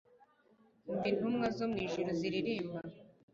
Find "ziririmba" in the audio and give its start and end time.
2.19-2.79